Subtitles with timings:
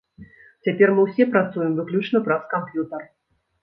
[0.67, 3.11] Цяпер мы ўсе працуем выключна праз камп'ютар.